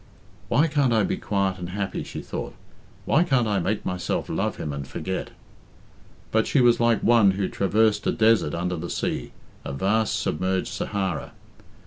[0.47, 2.55] "Why can't I be quiet and happy?" she thought.
[3.05, 5.29] "Why can't I make myself love him and forget?"
[6.31, 9.31] But she was like one who traversed a desert under the sea
[9.63, 11.33] a vast submerged Sahara.